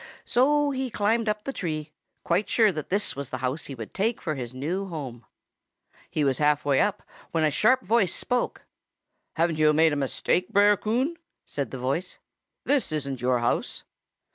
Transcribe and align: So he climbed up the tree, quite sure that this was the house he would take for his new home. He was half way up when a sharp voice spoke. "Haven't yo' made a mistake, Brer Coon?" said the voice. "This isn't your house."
So 0.25 0.71
he 0.71 0.89
climbed 0.89 1.29
up 1.29 1.43
the 1.43 1.53
tree, 1.53 1.91
quite 2.23 2.49
sure 2.49 2.71
that 2.71 2.89
this 2.89 3.15
was 3.15 3.29
the 3.29 3.37
house 3.45 3.65
he 3.67 3.75
would 3.75 3.93
take 3.93 4.19
for 4.19 4.33
his 4.33 4.51
new 4.51 4.87
home. 4.87 5.27
He 6.09 6.23
was 6.23 6.39
half 6.39 6.65
way 6.65 6.81
up 6.81 7.03
when 7.29 7.43
a 7.43 7.51
sharp 7.51 7.83
voice 7.83 8.15
spoke. 8.15 8.65
"Haven't 9.35 9.59
yo' 9.59 9.73
made 9.73 9.93
a 9.93 9.95
mistake, 9.95 10.49
Brer 10.49 10.75
Coon?" 10.75 11.17
said 11.45 11.69
the 11.69 11.77
voice. 11.77 12.17
"This 12.65 12.91
isn't 12.91 13.21
your 13.21 13.41
house." 13.41 13.83